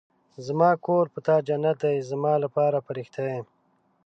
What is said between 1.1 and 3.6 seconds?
په تا جنت دی زما لپاره فرښته يې